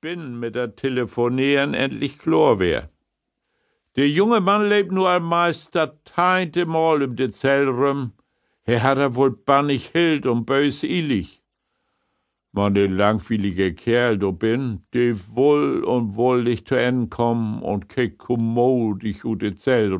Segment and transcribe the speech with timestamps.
[0.00, 2.90] bin mit der Telefonieren endlich wär.
[3.96, 8.12] Der junge Mann lebt nur einmal das teinte Mal im de Zell rum.
[8.64, 11.42] Er hat er wohl bannig hild und bös illig.
[12.52, 17.88] Man den langweilige Kerl do bin, de wohl und wohl dich zu Ende kommen und
[17.88, 19.96] kek kommodisch ut de Zell.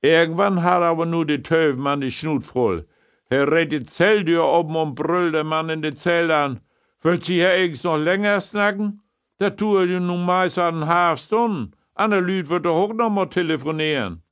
[0.00, 2.86] Irgendwann hat aber nur de Töfmann die Schnut voll.
[3.28, 6.60] Er die Zelldür oben und brüllt der Mann in de Zell an.
[7.02, 9.02] Wollt Sie hier eigens noch länger snacken?
[9.38, 11.74] Da tue du nun meist an half Stunden.
[11.94, 14.22] Anne Lüd wird doch auch noch mal telefonieren.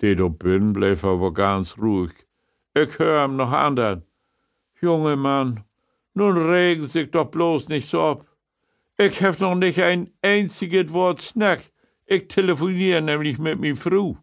[0.00, 2.12] De do bin bleef aber ganz ruhig.
[2.74, 4.02] Ich hör ihm noch andern.
[4.80, 5.64] Junge Mann,
[6.14, 8.26] nun regen sich doch bloß nicht so ab.
[8.98, 11.70] Ich hef noch nicht ein einziges Wort snack.
[12.06, 14.16] Ich telefoniere nämlich mit mi Frau.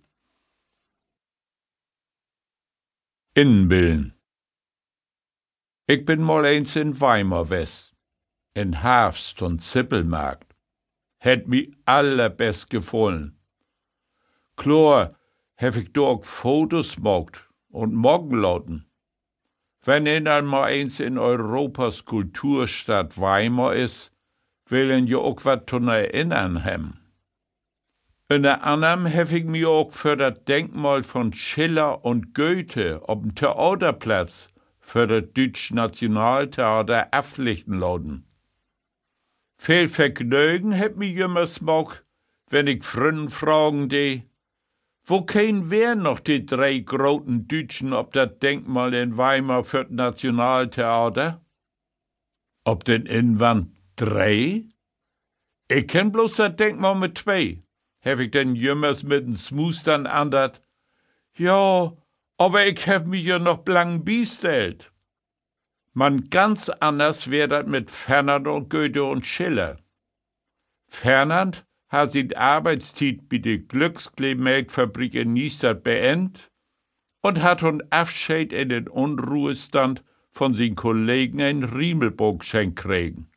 [3.35, 4.13] Inbillen.
[5.85, 7.93] Ich bin mal eins in Weimar west,
[8.53, 10.55] in Hafst und Zippelmarkt.
[11.17, 13.37] Hätt mi allerbest gefallen.
[14.55, 15.15] Klar,
[15.55, 18.85] hef ich dort Fotos mogt und morgen lauten.
[19.83, 24.09] Wenn in einmal eins in Europas Kulturstadt Weimar is,
[24.69, 26.93] willen je auch wat zu erinnern hem.
[28.29, 34.47] Unter anderem hef ich mir auch für das Denkmal von Schiller und Goethe dem Theaterplatz
[34.83, 38.25] für das Deutsch Nationaltheater auflichten lassen.
[39.57, 42.05] Viel Vergnügen heb mir immer smog,
[42.49, 44.23] wenn ich Fründen fragen de,
[45.05, 49.91] wo kein wer noch die drei großen Deutschen ob das Denkmal in Weimar für das
[49.91, 51.41] Nationaltheater?
[52.65, 54.65] Ob den Inwand drei?
[55.67, 57.63] Ich kenn bloß das Denkmal mit zwei.
[57.99, 60.61] Hef ich den jümmers mit den Smustern andert?
[61.35, 61.93] Ja,
[62.37, 64.91] aber ich hef mich ja noch blang biestellt.
[65.93, 69.77] Man ganz anders wär dat mit Fernand und Goethe und Schiller.
[70.87, 76.51] Fernand hat sin Arbeitstiet bei der Glücksklebmelkfabrik in Niestad beendet
[77.21, 83.29] und hat hun Abschied in den Unruhestand von sin Kollegen in Riemelburg geschenkt kriegen.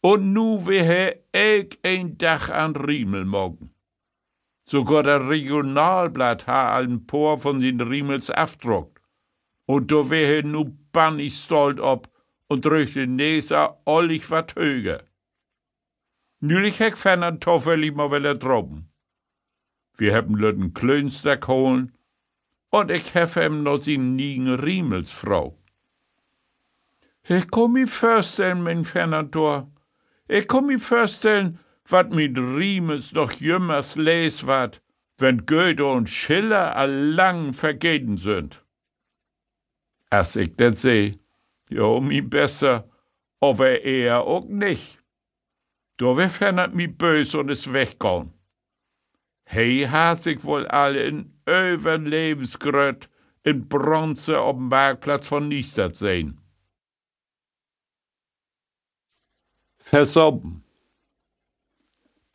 [0.00, 3.75] Und nu wär ich ein Dach an Riemel morgen.
[4.68, 9.00] Sogar der Regionalblatt ha paar von den Riemels afdruckt.
[9.66, 12.08] Und da wär nu bannig stolz ob
[12.48, 15.02] und den Näser ollig wat höger.
[16.40, 18.90] Nülich heck ferner Toffel mal wieder droben.
[19.96, 21.96] Wir haben lütten Klönster holen
[22.70, 25.58] und ich hef ihm noch sin nigen Riemelsfrau.
[27.28, 29.72] Ich komm mi vorstellen, mein Fernator.
[30.28, 31.58] Ich komm mi vorstellen,
[31.90, 34.80] wat mit Riemels noch jümmers les wat,
[35.18, 38.64] wenn Goethe und Schiller allang vergeten sind.
[40.10, 41.18] Als ich denn seh,
[41.70, 42.88] jo, mi besser,
[43.40, 45.02] aber er auch nicht.
[45.96, 48.32] Da wär fernert mi bös und is weggegangen.
[49.44, 53.08] Hey hat sich wohl alle in över Lebensgröt
[53.44, 56.40] in Bronze auf dem Marktplatz von Niestad sehen.
[59.78, 60.65] Versobben.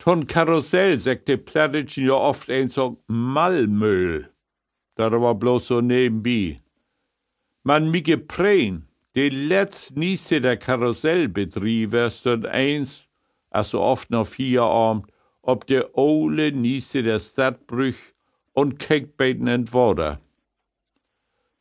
[0.02, 4.28] Ton Karussell sagt de Plattitschen ja oft ein so Malmüll.
[4.96, 6.60] Das war bloß so nebenbei.
[7.62, 13.06] Man mi geprän, de letzt nieste der Karussellbetriebe stund eins,
[13.48, 15.06] also oft noch vier Abend,
[15.40, 18.12] ob der ole nieste der Stadtbrüch
[18.54, 20.20] und Keckbeten entworder.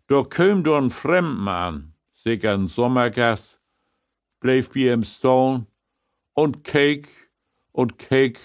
[0.07, 3.59] Da köm do ein Fremdmann, sicher ein Sommergast,
[4.39, 5.67] bleif bei ihm stone
[6.33, 7.07] und keek
[7.71, 8.39] und keek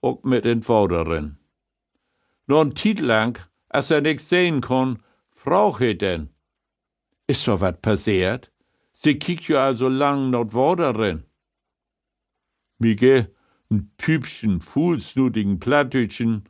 [0.00, 1.36] auch mit den Vorderin.
[2.46, 6.30] Nur ein Tiet lang, als er nix sehen kon, frauch he denn.
[7.26, 8.52] Ist doch wat passiert?
[8.94, 11.24] Sie kiekt ja also lang not Vorderin.
[12.78, 13.34] Mige,
[13.70, 16.48] ein Typchen, fuhlsnutigen Plattütchen,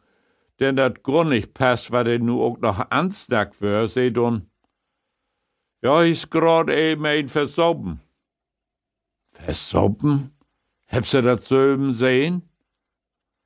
[0.60, 4.50] denn dat grund nicht passt, wat er nu auch noch ansnack wär, seht un.
[5.82, 8.00] Ja, is grad eben ein versobben.
[9.32, 10.37] Versobben?
[10.90, 12.48] Hebst du dat söben sehen?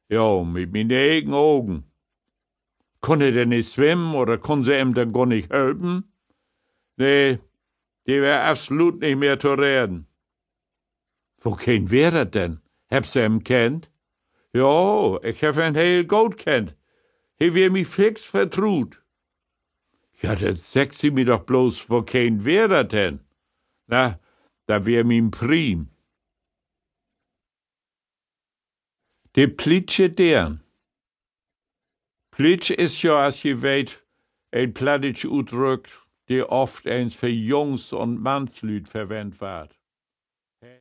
[0.09, 1.85] Ja, mit min eigenen Augen.
[3.01, 6.13] Konne der nicht schwimmen oder kon sie ihm dann gar nicht helfen?
[6.97, 7.41] Nee,
[8.07, 10.07] die wär absolut nicht mehr zu reden.
[11.39, 12.61] Wo kein wär dat denn?
[12.87, 13.91] Hebst du ihm kennt?
[14.53, 16.77] Ja, ich hab ihn heel gut kennt.
[17.39, 19.03] He wär mi fix vertrut.
[20.21, 23.19] Ja, das sagt sie mir doch bloß, wo kein wär dat denn?
[23.89, 24.21] Na,
[24.67, 25.92] da wär mi Prim.
[29.35, 30.63] De Plitsche deren.
[32.37, 34.05] Plitsch is ja, als je weet,
[34.51, 35.89] een plattitsch Udrück,
[36.29, 39.82] die oft eens für Jungs und Mannslüd verwendet wird.